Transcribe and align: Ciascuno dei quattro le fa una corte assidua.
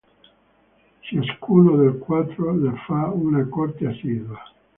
Ciascuno 1.03 1.75
dei 1.75 1.95
quattro 1.99 2.55
le 2.55 2.73
fa 2.87 3.11
una 3.11 3.45
corte 3.47 3.85
assidua. 3.85 4.41